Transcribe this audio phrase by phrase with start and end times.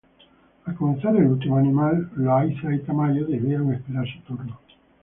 [0.65, 4.57] Al comenzar el último animal, Loaiza y Tamayo debieron esperar su turno.